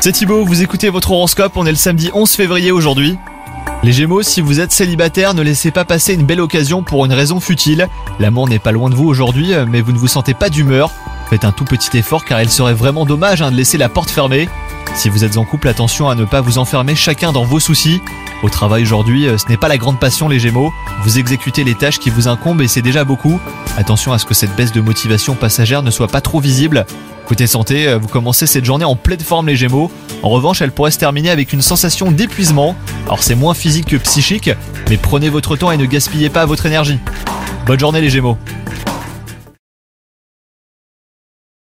[0.00, 3.16] C'est Thibaut, vous écoutez votre horoscope, on est le samedi 11 février aujourd'hui.
[3.84, 7.12] Les Gémeaux, si vous êtes célibataire, ne laissez pas passer une belle occasion pour une
[7.12, 7.88] raison futile.
[8.18, 10.90] L'amour n'est pas loin de vous aujourd'hui, mais vous ne vous sentez pas d'humeur.
[11.28, 14.10] Faites un tout petit effort car il serait vraiment dommage hein, de laisser la porte
[14.10, 14.48] fermée.
[14.96, 18.00] Si vous êtes en couple, attention à ne pas vous enfermer chacun dans vos soucis.
[18.42, 20.72] Au travail aujourd'hui, euh, ce n'est pas la grande passion les Gémeaux.
[21.02, 23.38] Vous exécutez les tâches qui vous incombent et c'est déjà beaucoup.
[23.76, 26.86] Attention à ce que cette baisse de motivation passagère ne soit pas trop visible.
[27.26, 29.90] Côté santé, euh, vous commencez cette journée en pleine forme les Gémeaux.
[30.22, 32.74] En revanche, elle pourrait se terminer avec une sensation d'épuisement.
[33.06, 34.50] Alors c'est moins physique que psychique,
[34.88, 36.98] mais prenez votre temps et ne gaspillez pas votre énergie.
[37.66, 38.38] Bonne journée les Gémeaux